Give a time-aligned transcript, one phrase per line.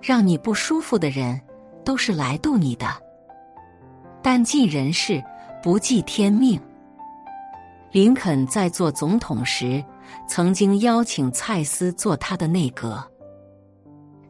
[0.00, 1.40] 让你不舒服的人，
[1.84, 2.86] 都是来渡你的。
[4.22, 5.22] 但尽人事，
[5.62, 6.60] 不计天命。
[7.92, 9.84] 林肯在做总统时，
[10.28, 13.02] 曾经邀请蔡斯做他的内阁。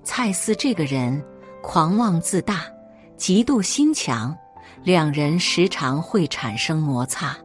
[0.03, 1.23] 蔡斯这个人
[1.63, 2.65] 狂妄自大，
[3.19, 4.37] 嫉妒心强，
[4.83, 7.37] 两人时常会产生摩擦。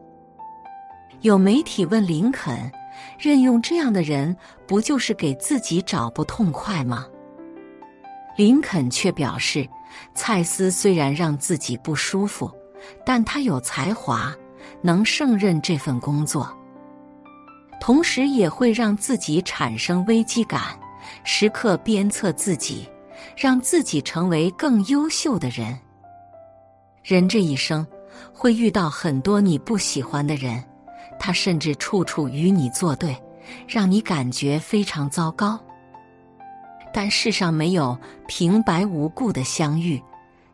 [1.21, 2.71] 有媒体问林肯
[3.19, 4.35] ：“任用这样的人，
[4.67, 7.05] 不就是给自己找不痛快吗？”
[8.35, 9.67] 林肯却表示，
[10.13, 12.51] 蔡斯虽然让自己不舒服，
[13.05, 14.35] 但他有才华，
[14.81, 16.51] 能胜任这份工作，
[17.79, 20.61] 同时也会让自己产生危机感，
[21.23, 22.87] 时刻鞭策自己，
[23.37, 25.77] 让自己成为更优秀的人。
[27.03, 27.85] 人这一生
[28.33, 30.61] 会遇到很多你不喜欢的人，
[31.17, 33.15] 他甚至处处与你作对，
[33.67, 35.57] 让你感觉非常糟糕。
[36.95, 40.01] 但世上没有平白无故的相遇，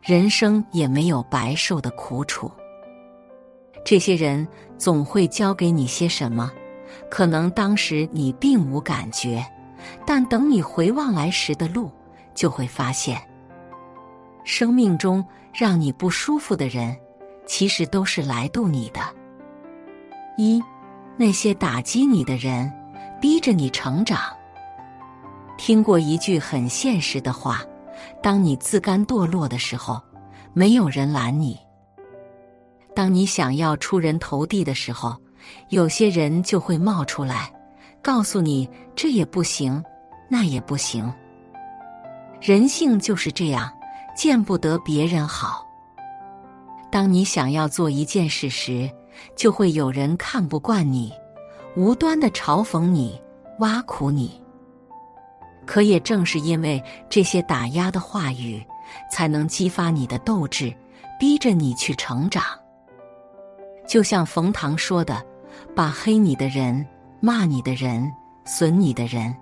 [0.02, 2.50] 人生也没有白受的苦楚。
[3.84, 6.50] 这些人总会教给你些什么，
[7.08, 9.46] 可能当时你并无感觉，
[10.04, 11.88] 但等你回望来时的路，
[12.34, 13.22] 就会发现，
[14.42, 16.96] 生命中让你不舒服的人，
[17.46, 19.00] 其实都是来渡你的。
[20.36, 20.60] 一，
[21.16, 22.68] 那些打击你的人，
[23.20, 24.18] 逼着你成长。
[25.56, 27.62] 听过一句很现实的话：
[28.22, 30.00] 当你自甘堕落的时候，
[30.52, 31.54] 没有人拦你；
[32.94, 35.16] 当你想要出人头地的时候，
[35.68, 37.52] 有些人就会冒出来，
[38.02, 39.82] 告诉你这也不行，
[40.28, 41.12] 那也不行。
[42.40, 43.70] 人性就是这样，
[44.16, 45.64] 见不得别人好。
[46.90, 48.90] 当你想要做一件事时，
[49.36, 51.12] 就会有人看不惯你，
[51.76, 53.20] 无端的嘲讽你，
[53.60, 54.41] 挖苦你。
[55.64, 58.64] 可也正是因为这些打压的话语，
[59.10, 60.74] 才能激发你的斗志，
[61.18, 62.44] 逼着你去成长。
[63.86, 65.24] 就像冯唐说的
[65.74, 66.86] ：“把黑你的人、
[67.20, 68.10] 骂你的人、
[68.44, 69.34] 损你的人，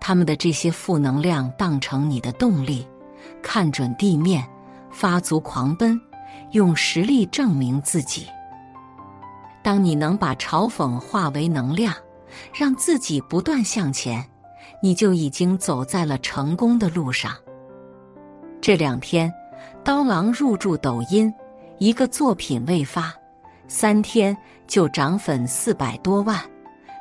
[0.00, 2.86] 他们的这些负能量当成你的动力，
[3.42, 4.46] 看准地面，
[4.90, 6.00] 发足狂奔，
[6.52, 8.26] 用实力证明自己。
[9.62, 11.94] 当你能把嘲讽化为能量，
[12.52, 14.24] 让自己不断向前。”
[14.82, 17.32] 你就已经走在了成功的路上。
[18.60, 19.32] 这两天，
[19.84, 21.32] 刀郎入驻抖音，
[21.78, 23.14] 一个作品未发，
[23.68, 26.38] 三天就涨粉四百多万，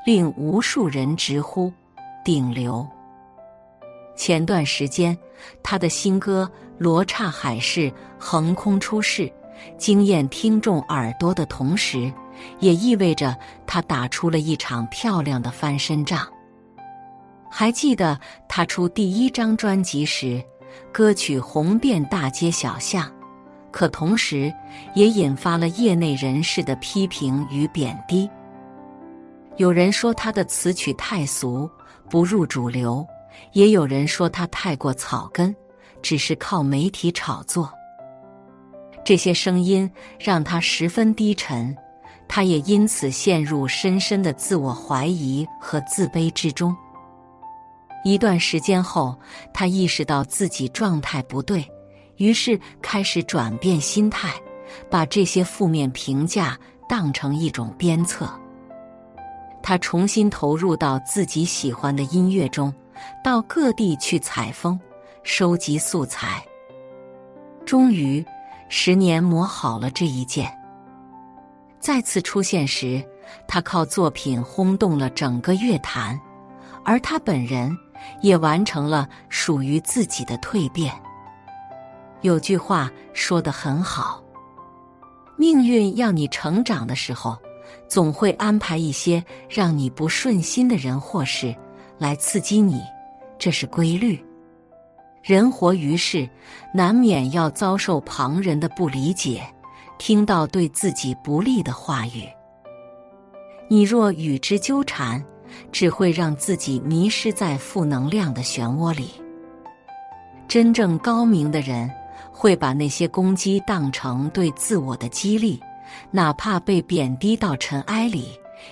[0.05, 1.73] 令无数人直呼
[2.23, 2.87] 顶流。
[4.15, 5.17] 前段时间，
[5.63, 9.31] 他的新歌《罗刹海市》横空出世，
[9.77, 12.13] 惊艳听众耳朵的同时，
[12.59, 16.27] 也意味着他打出了一场漂亮的翻身仗。
[17.53, 18.17] 还记得
[18.47, 20.41] 他出第一张专辑时，
[20.91, 23.11] 歌曲红遍大街小巷，
[23.71, 24.51] 可同时
[24.95, 28.27] 也引发了业内人士的批评与贬低。
[29.57, 31.69] 有人说他的词曲太俗，
[32.09, 33.05] 不入主流；
[33.51, 35.53] 也有人说他太过草根，
[36.01, 37.69] 只是靠媒体炒作。
[39.03, 41.75] 这些声音让他十分低沉，
[42.29, 46.73] 他也因此陷入深深的自我怀疑和自卑之中。
[48.03, 49.15] 一段时间后，
[49.53, 51.65] 他意识到自己状态不对，
[52.17, 54.33] 于是开始转变心态，
[54.89, 56.57] 把这些负面评价
[56.89, 58.29] 当成一种鞭策。
[59.61, 62.73] 他重新投入到自己喜欢的音乐中，
[63.23, 64.79] 到各地去采风，
[65.21, 66.43] 收集素材。
[67.63, 68.25] 终于，
[68.67, 70.51] 十年磨好了这一剑。
[71.79, 73.03] 再次出现时，
[73.47, 76.19] 他靠作品轰动了整个乐坛，
[76.83, 77.77] 而他本人。
[78.21, 80.93] 也完成了属于自己的蜕变。
[82.21, 84.21] 有句话说得很好
[85.37, 87.37] ：“命运要你成长的时候，
[87.87, 91.55] 总会安排一些让你不顺心的人或事
[91.97, 92.81] 来刺激你，
[93.39, 94.23] 这是规律。
[95.23, 96.27] 人活于世，
[96.73, 99.43] 难免要遭受旁人的不理解，
[99.97, 102.27] 听到对自己不利的话语。
[103.67, 105.23] 你若与之纠缠，
[105.71, 109.11] 只会让自己迷失在负能量的漩涡里。
[110.47, 111.89] 真正高明的人，
[112.31, 115.59] 会把那些攻击当成对自我的激励，
[116.11, 118.29] 哪怕被贬低到尘埃里，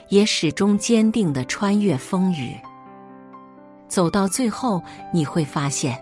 [0.10, 2.56] 也始终坚定的穿越风雨。
[3.88, 4.81] 走到最后，
[5.14, 6.00] 你会发现。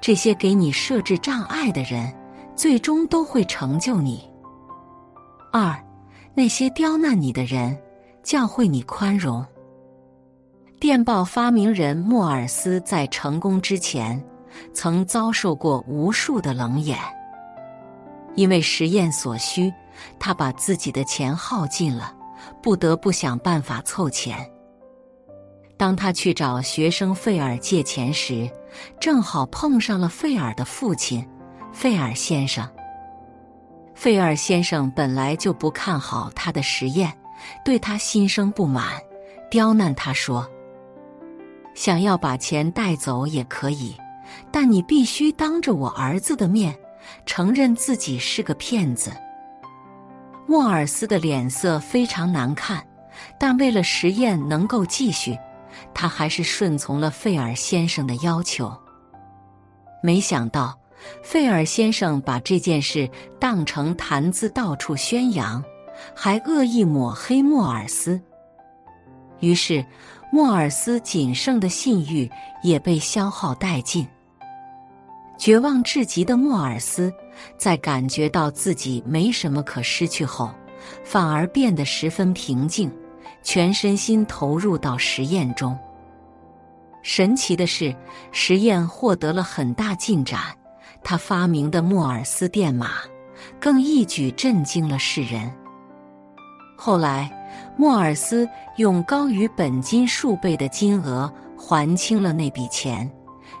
[0.00, 2.12] 这些给你设置障碍的人，
[2.56, 4.28] 最终都会成就你。
[5.52, 5.76] 二，
[6.34, 7.76] 那些刁难你的人，
[8.22, 9.44] 教会你宽容。
[10.80, 14.22] 电报发明人莫尔斯在成功之前，
[14.72, 16.96] 曾遭受过无数的冷眼。
[18.36, 19.72] 因为实验所需，
[20.20, 22.14] 他把自己的钱耗尽了，
[22.62, 24.48] 不得不想办法凑钱。
[25.76, 28.48] 当他去找学生费尔借钱时，
[29.00, 31.26] 正好碰上了费尔的父亲，
[31.72, 32.68] 费尔先生。
[33.96, 37.12] 费尔先生本来就不看好他的实验，
[37.64, 38.92] 对他心生不满，
[39.50, 40.48] 刁难他说
[41.78, 43.94] ：“想要把钱带走也可以，
[44.50, 46.76] 但你必须当着我儿子的面
[47.24, 49.12] 承认自己是个骗子。”
[50.44, 52.84] 莫尔斯的脸色非常难看，
[53.38, 55.38] 但为了实验能够继续。
[55.94, 58.76] 他还是顺从了费尔先生的要求。
[60.02, 60.76] 没想到，
[61.22, 63.08] 费尔先生把这件事
[63.38, 65.62] 当成谈资到处宣扬，
[66.12, 68.20] 还恶意抹黑莫尔斯。
[69.38, 69.84] 于是，
[70.30, 72.30] 莫尔斯仅剩的信誉
[72.62, 74.06] 也被消耗殆尽。
[75.38, 77.12] 绝望至极的莫尔斯，
[77.56, 80.50] 在感觉到自己没什么可失去后，
[81.04, 82.92] 反而变得十分平静。
[83.40, 85.78] 全身心投入到实验中。
[87.02, 87.94] 神奇的是，
[88.32, 90.40] 实验获得了很大进展。
[91.04, 92.90] 他发明的莫尔斯电码，
[93.60, 95.50] 更一举震惊了世人。
[96.76, 97.30] 后来，
[97.80, 98.46] 莫尔斯
[98.76, 103.08] 用高于本金数倍的金额还清了那笔钱，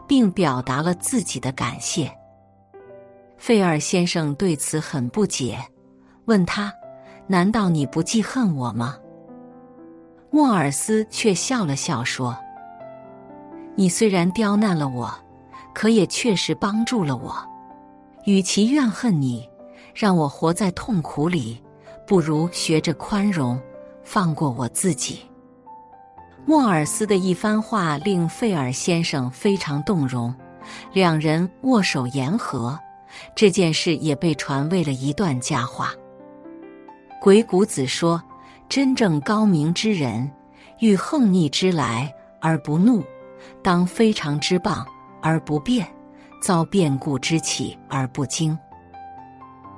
[0.08, 2.10] 并表达了自己的感谢。
[3.36, 5.56] 费尔先生对此很不解，
[6.24, 6.72] 问他
[7.28, 8.96] ：“难道你不记恨我吗？”
[10.30, 12.36] 莫尔斯却笑了笑说
[13.76, 15.14] ：“你虽然刁难了我，
[15.72, 17.36] 可也确实帮助了我。
[18.24, 19.48] 与其怨恨你，
[19.94, 21.62] 让我活在痛苦里，
[22.04, 23.58] 不如学着宽容，
[24.08, 25.20] 放过我自己。”
[26.46, 30.34] 莫尔斯的一番话令费尔先生非常动容，
[30.92, 32.78] 两人握手言和。
[33.34, 35.92] 这件事也被传为了一段佳话。
[37.20, 38.22] 鬼谷子说。
[38.70, 40.30] 真正高明之人，
[40.80, 43.02] 遇横逆之来而不怒，
[43.62, 44.86] 当非常之棒
[45.22, 45.88] 而不变，
[46.42, 48.58] 遭变故之起而不惊。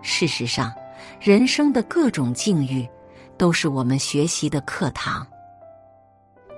[0.02, 0.72] 事实上，
[1.20, 2.84] 人生的各种境遇，
[3.40, 5.26] 都是我们学习的课堂。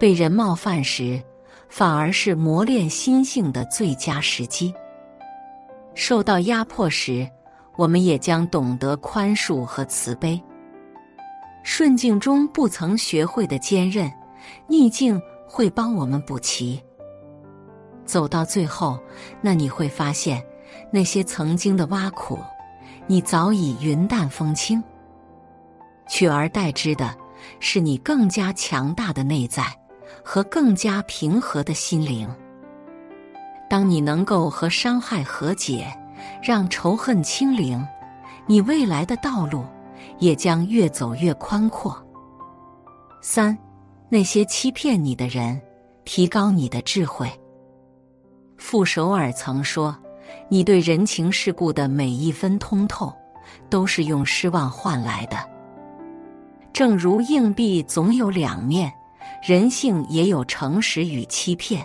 [0.00, 1.23] 被人冒犯时，
[1.69, 4.75] 反而是磨练心性的最佳时机。
[5.94, 7.31] 受到压迫时，
[7.76, 10.43] 我们也将懂得宽恕和慈悲。
[11.62, 14.12] 顺境中不曾学会的坚韧，
[14.67, 16.82] 逆境会帮我们补齐。
[18.05, 18.99] 走到最后，
[19.40, 20.44] 那你会发现，
[20.90, 22.41] 那些曾经的挖苦，
[23.06, 24.82] 你早已云淡风轻。
[26.09, 27.15] 取而代之的，
[27.61, 29.65] 是你更加强大的内在
[30.25, 32.29] 和更加平和的心灵。
[33.69, 35.93] 当你能够和伤害和解，
[36.43, 37.87] 让仇恨清零，
[38.47, 39.65] 你未来的道路。
[40.19, 41.97] 也将越走越宽阔。
[43.21, 43.56] 三，
[44.09, 45.61] 那些欺骗你的人，
[46.05, 47.31] 提高你的智慧。
[48.56, 49.97] 傅首尔曾说
[50.49, 53.13] ：“你对人情世故的每一分通透，
[53.71, 55.37] 都是用失望换来的。”
[56.72, 58.93] 正如硬币总有两面，
[59.43, 61.84] 人性也有诚实与欺骗。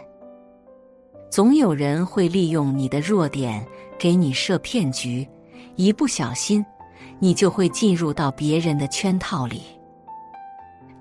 [1.29, 3.65] 总有人会利用你的弱点
[3.99, 5.27] 给你设骗局，
[5.75, 6.65] 一不小心。
[7.19, 9.63] 你就会进入到别人的圈套里，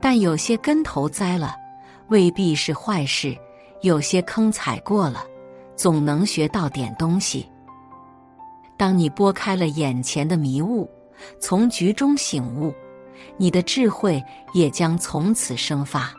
[0.01, 1.55] 但有些跟头栽了，
[2.09, 3.37] 未必是坏事；
[3.83, 5.23] 有些坑踩过了，
[5.75, 7.47] 总能学到点东西。
[8.79, 10.89] 当你拨开了眼前的迷雾，
[11.39, 12.73] 从局中醒悟，
[13.37, 16.13] 你的智慧也将从此生发。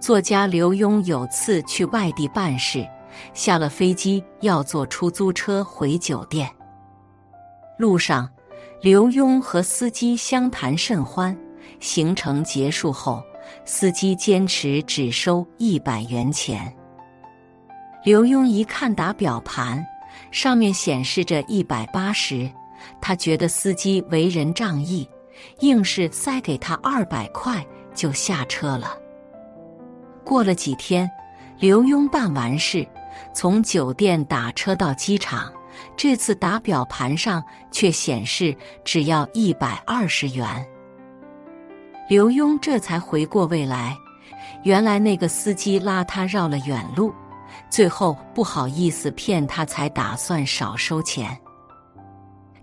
[0.00, 2.86] 作家刘墉有次去外地办事，
[3.34, 6.50] 下了飞机要坐出租车回酒店，
[7.78, 8.28] 路上。
[8.80, 11.36] 刘墉和司机相谈甚欢，
[11.80, 13.20] 行程结束后，
[13.64, 16.72] 司机坚持只收一百元钱。
[18.04, 19.84] 刘墉一看打表盘，
[20.30, 22.48] 上面显示着一百八十，
[23.00, 25.08] 他觉得司机为人仗义，
[25.60, 27.64] 硬是塞给他二百块，
[27.94, 28.98] 就下车了。
[30.24, 31.10] 过了几天，
[31.58, 32.86] 刘墉办完事，
[33.34, 35.52] 从酒店打车到机场，
[35.96, 40.66] 这次打表盘上却显示只要一百二十元。
[42.08, 43.96] 刘墉这才回过味来，
[44.64, 47.12] 原来那个司机拉他绕了远路。
[47.70, 51.38] 最后不好意思骗他，才打算少收钱。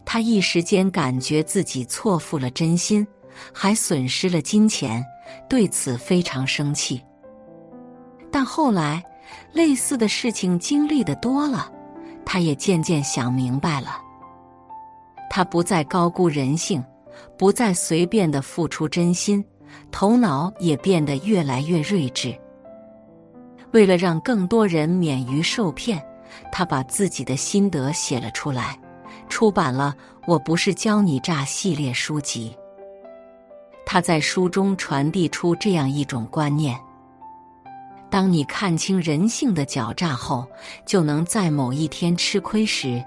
[0.05, 3.05] 他一时间感觉自己错付了真心，
[3.51, 5.03] 还损失了金钱，
[5.49, 7.01] 对此非常生气。
[8.31, 9.03] 但后来
[9.51, 11.71] 类似的事情经历的多了，
[12.25, 14.01] 他也渐渐想明白了。
[15.29, 16.83] 他不再高估人性，
[17.37, 19.43] 不再随便的付出真心，
[19.91, 22.37] 头脑也变得越来越睿智。
[23.71, 26.01] 为了让更多人免于受骗，
[26.51, 28.79] 他把自己的心得写了出来，
[29.29, 32.55] 出版了《我不是教你诈》系列书籍。
[33.85, 36.79] 他在书中传递出这样一种观念：
[38.09, 40.45] 当你看清人性的狡诈后，
[40.85, 43.03] 就能在某一天吃亏时，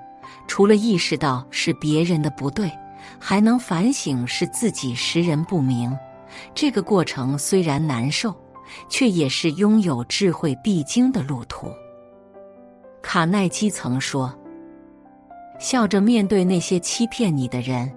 [0.46, 2.70] 除了意识到是别人的不对，
[3.18, 5.96] 还能反省是自己识人不明。
[6.54, 8.34] 这个过程虽然难受。
[8.88, 11.72] 却也是拥有智慧必经的路途。
[13.00, 14.30] 卡耐基曾说
[15.58, 17.92] ：“笑着面对那些欺骗你的人，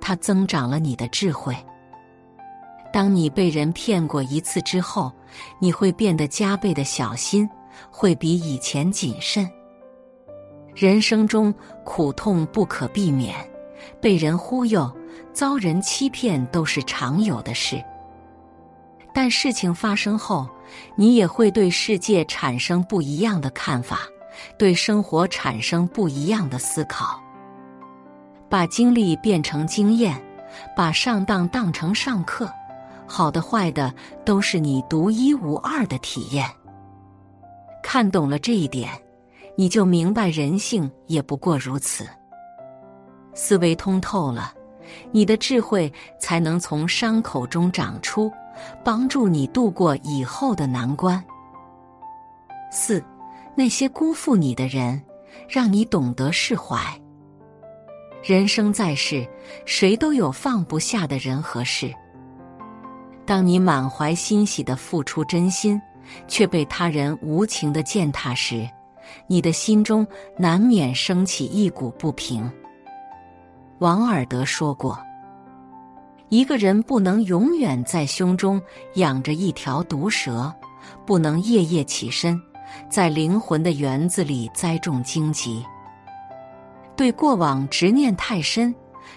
[0.00, 1.56] 他增长了你的智慧。
[2.92, 5.12] 当你被人骗过一次之后，
[5.58, 7.48] 你会变得加倍的小心，
[7.90, 9.48] 会比以前谨慎。
[10.74, 11.54] 人生中
[11.84, 13.34] 苦痛不可避免，
[14.00, 14.90] 被人忽悠、
[15.32, 17.82] 遭人欺骗都是常有的事。”
[19.14, 20.48] 但事情发生后，
[20.96, 24.00] 你也会对世界产生不一样的看法，
[24.58, 27.20] 对生活产生不一样的思考。
[28.48, 30.20] 把经历变成经验，
[30.76, 32.48] 把上当当成上课，
[33.06, 33.92] 好的坏的
[34.24, 36.48] 都是你独一无二的体验。
[37.82, 38.90] 看懂了这一点，
[39.56, 42.06] 你就明白人性也不过如此。
[43.34, 44.52] 思维通透了，
[45.10, 48.32] 你的智慧才能从伤口中长出。
[48.84, 51.22] 帮助你度过以后的难关。
[52.70, 53.04] 四，
[53.56, 55.00] 那些辜负你的人，
[55.48, 56.78] 让你懂得释怀。
[58.22, 59.26] 人生在世，
[59.64, 61.92] 谁都有放不下的人和事。
[63.26, 65.80] 当你满怀欣喜的付出真心，
[66.26, 68.68] 却被他人无情的践踏时，
[69.26, 70.06] 你的心中
[70.36, 72.50] 难免升起一股不平。
[73.78, 74.98] 王尔德说过。
[76.30, 78.60] 一个人不能永远在胸中
[78.94, 80.52] 养着一条毒蛇，
[81.06, 82.40] 不能夜夜起身，
[82.88, 85.64] 在灵魂的园子里栽种荆棘。
[86.96, 88.74] 对过往执念太深，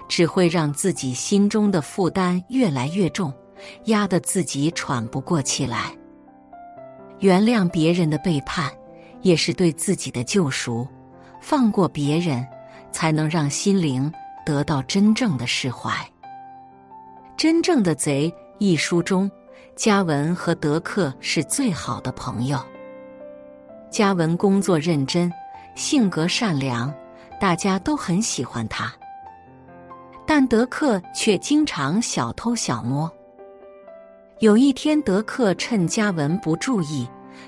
[0.08, 3.32] 只会让自己心中的负担越来越重，
[3.86, 5.96] 压得自己喘不过气来。
[7.20, 8.72] 原谅别人的背叛，
[9.22, 10.88] 也是对自己的救赎。
[11.40, 12.46] 放过别人，
[12.92, 14.12] 才能让心灵
[14.46, 15.92] 得到真正的释怀。
[17.38, 19.30] 真正的贼一书中，
[19.76, 22.60] 嘉文和德克是最好的朋友。
[23.90, 25.32] 嘉文工作认真，
[25.76, 26.94] 性格善良，
[27.40, 28.94] 大家都很喜欢他。
[30.26, 33.12] 但德克却经常小偷小摸。
[34.40, 37.08] 有一天，德克趁嘉文不注意，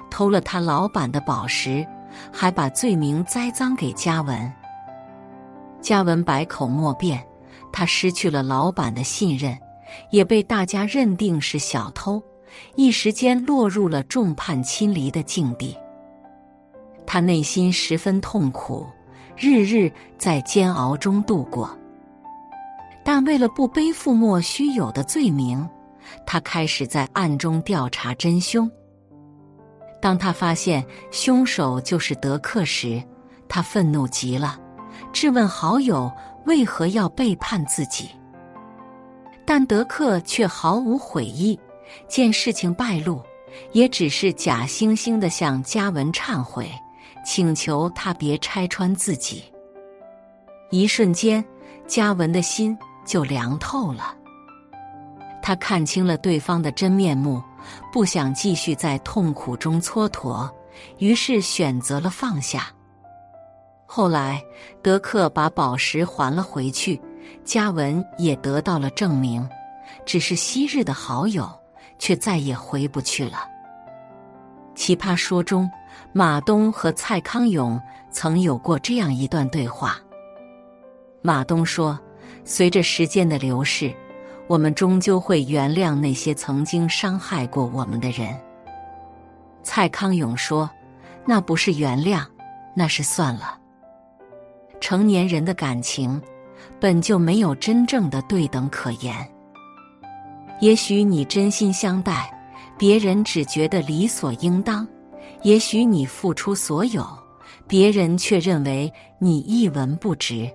[0.10, 1.86] 偷了他老板的宝石，
[2.32, 4.52] 还把罪名栽赃给嘉文。
[5.82, 7.22] 嘉文百口莫辩，
[7.72, 9.58] 他失去了老板的信任。
[10.12, 12.22] 也被大家认定是小偷，
[12.76, 15.76] 一时间落入了众叛亲离的境地。
[17.12, 18.86] 他内心十分痛苦，
[19.36, 21.76] 日日在煎熬中度过。
[23.04, 25.68] 但为了不背负莫须有的罪名，
[26.24, 28.70] 他开始在暗中调查真凶。
[30.00, 33.02] 当他发现凶手就是德克时，
[33.48, 34.60] 他愤怒极了，
[35.12, 36.12] 质问好友
[36.46, 38.08] 为何要背叛自己。
[39.48, 41.60] 但德克却毫无悔意，
[42.08, 43.20] 见事情败露，
[43.72, 46.72] 也只是假惺惺的向嘉文忏悔，
[47.30, 49.44] 请求他别拆穿自己。
[50.72, 51.46] 一瞬间，
[51.86, 54.18] 嘉文的心就凉透了。
[55.40, 57.40] 他看清了对方的真面目，
[57.94, 60.50] 不想继续在痛苦中蹉跎，
[60.98, 62.66] 于是选择了放下。
[63.86, 64.44] 后来，
[64.82, 67.00] 德克把宝石还了回去。
[67.46, 69.48] 嘉文也得到了证明，
[70.04, 71.48] 只是昔日的好友
[72.00, 73.48] 却再也回不去了。
[74.74, 75.70] 奇葩说中
[76.12, 77.80] 马东和蔡康永
[78.12, 79.98] 曾有过这样一段对话。
[81.22, 82.00] 马东说
[82.46, 83.94] ：“随着时间的流逝，
[84.48, 88.36] 我们终究会原谅那些曾经伤害过我们的人。”
[89.62, 90.70] 蔡康永说
[91.26, 92.26] ：“那不是原谅，
[92.74, 93.58] 那是算了。
[94.80, 96.22] 成年人的感情
[96.80, 99.14] 本就没有真正的对等可言。
[100.62, 102.34] 也许你真心相待，
[102.78, 104.88] 别人只觉得理所应当；
[105.44, 107.06] 也许你付出所有，
[107.68, 110.50] 别人却认为你一文不值。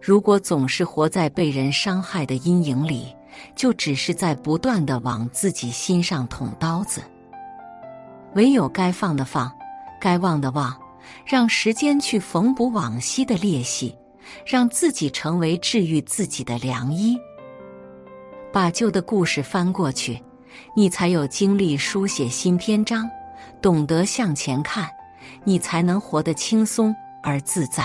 [0.00, 3.06] 如果总是活在被人伤害的阴影里，
[3.56, 7.02] 就只是在不断的往自己心上捅刀子。”
[8.34, 9.50] 唯有该放的放，
[10.00, 10.76] 该忘的忘，
[11.24, 13.96] 让时间去缝补往昔的裂隙，
[14.44, 17.16] 让自己成为治愈自己的良医。
[18.52, 20.20] 把旧的故事翻过去，
[20.76, 23.04] 你才有精力书写新篇章；
[23.60, 24.88] 懂得向前看，
[25.44, 27.84] 你才能活得轻松而自在。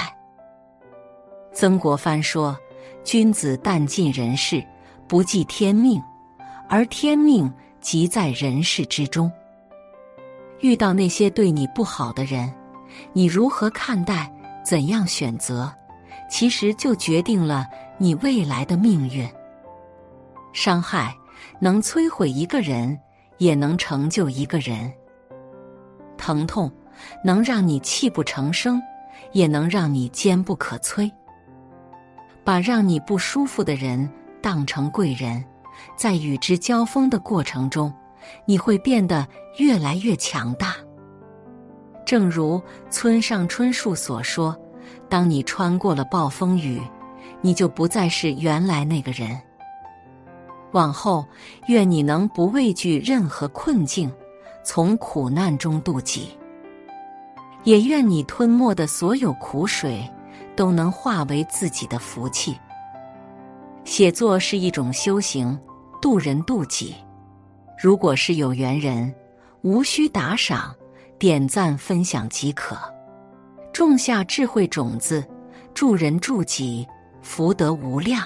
[1.54, 2.58] 曾国藩说
[3.04, 4.64] ：“君子但尽人事，
[5.08, 6.02] 不计天命，
[6.68, 7.52] 而天命
[7.82, 9.32] 即在人事之中。”
[10.62, 12.54] 遇到那些对你不好的人，
[13.14, 14.32] 你如何看待、
[14.64, 15.74] 怎样选择，
[16.30, 17.66] 其实就决定了
[17.98, 19.28] 你未来的命运。
[20.52, 21.16] 伤害
[21.60, 23.00] 能摧毁一个人，
[23.38, 24.92] 也能成就一个人；
[26.30, 26.72] 疼痛
[27.24, 28.80] 能让你泣不成声，
[29.32, 31.12] 也能让你坚不可摧。
[32.44, 34.08] 把让你不舒服的人
[34.40, 35.44] 当成贵人，
[35.98, 37.92] 在与之交锋的过程中。
[38.46, 40.76] 你会变得越来越强大。
[42.06, 44.56] 正如村上春树所说
[45.10, 46.80] ：“当你穿过了暴风雨，
[47.42, 49.36] 你就不再是原来那个人。”
[50.74, 51.26] 往后，
[51.70, 54.12] 愿你能不畏惧任何困境，
[54.64, 56.38] 从苦难中渡己；
[57.64, 60.08] 也愿你吞没的所有苦水，
[60.56, 62.56] 都能化为自己的福气。
[63.86, 65.58] 写作是一种修行，
[66.02, 66.96] 渡人渡己。
[67.82, 69.14] 如果是有缘人，
[69.62, 70.76] 无需打赏，
[71.18, 72.78] 点赞分享即可，
[73.74, 75.26] 种下智慧种子，
[75.74, 76.86] 助人助己，
[77.22, 78.22] 福德无量。